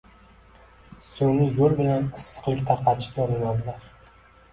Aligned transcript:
sun’iy 1.17 1.51
yo’l 1.59 1.75
bilan 1.79 2.07
issiqlik 2.21 2.63
tarqatishga 2.71 3.23
urinadilar 3.27 3.85